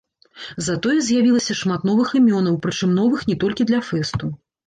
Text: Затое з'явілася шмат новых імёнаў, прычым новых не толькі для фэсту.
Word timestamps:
Затое 0.67 0.93
з'явілася 1.07 1.57
шмат 1.59 1.85
новых 1.89 2.15
імёнаў, 2.19 2.57
прычым 2.63 2.97
новых 3.01 3.19
не 3.33 3.37
толькі 3.43 3.67
для 3.71 3.79
фэсту. 3.91 4.31